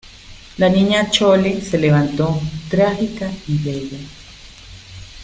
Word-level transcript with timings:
la 0.57 0.67
Niña 0.67 1.11
Chole 1.11 1.61
se 1.61 1.77
levantó 1.77 2.41
trágica 2.71 3.29
y 3.47 3.55
bella: 3.59 3.99